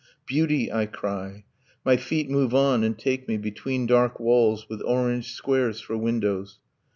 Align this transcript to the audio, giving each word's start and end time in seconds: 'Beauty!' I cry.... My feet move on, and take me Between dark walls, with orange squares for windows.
'Beauty!' 0.25 0.71
I 0.71 0.87
cry.... 0.87 1.43
My 1.85 1.95
feet 1.95 2.27
move 2.27 2.55
on, 2.55 2.83
and 2.83 2.97
take 2.97 3.27
me 3.27 3.37
Between 3.37 3.85
dark 3.85 4.19
walls, 4.19 4.67
with 4.67 4.81
orange 4.81 5.33
squares 5.33 5.79
for 5.79 5.95
windows. 5.95 6.57